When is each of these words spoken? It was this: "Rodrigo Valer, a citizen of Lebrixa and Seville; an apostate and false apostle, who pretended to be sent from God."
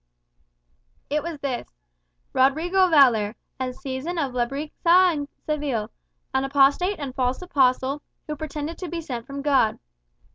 It 1.11 1.21
was 1.21 1.37
this: 1.41 1.67
"Rodrigo 2.33 2.89
Valer, 2.89 3.35
a 3.59 3.71
citizen 3.71 4.17
of 4.17 4.31
Lebrixa 4.33 4.71
and 4.83 5.27
Seville; 5.45 5.91
an 6.33 6.43
apostate 6.43 6.97
and 6.97 7.13
false 7.13 7.39
apostle, 7.43 8.01
who 8.25 8.35
pretended 8.35 8.79
to 8.79 8.87
be 8.89 8.99
sent 8.99 9.27
from 9.27 9.43
God." 9.43 9.77